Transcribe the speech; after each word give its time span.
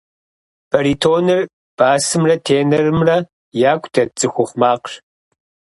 Баритоныр 0.71 1.41
басымрэ 1.77 2.35
тенорымрэ 2.45 3.17
яку 3.71 3.87
дэт 3.93 4.09
цӏыхухъу 4.17 4.57
макъщ. 4.59 4.93